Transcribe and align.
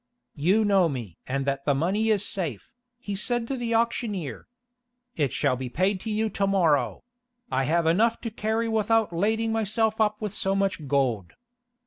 "You 0.33 0.65
know 0.65 0.89
me 0.89 1.15
and 1.27 1.45
that 1.45 1.65
the 1.65 1.75
money 1.75 2.09
is 2.09 2.25
safe," 2.25 2.73
he 2.97 3.15
said 3.15 3.47
to 3.47 3.55
the 3.55 3.75
auctioneer. 3.75 4.47
"It 5.15 5.31
shall 5.31 5.55
be 5.55 5.69
paid 5.69 5.99
to 5.99 6.09
you 6.09 6.27
to 6.27 6.47
morrow; 6.47 7.03
I 7.51 7.65
have 7.65 7.85
enough 7.85 8.19
to 8.21 8.31
carry 8.31 8.67
without 8.67 9.13
lading 9.13 9.51
myself 9.51 10.01
up 10.01 10.19
with 10.19 10.33
so 10.33 10.55
much 10.55 10.87
gold. 10.87 11.33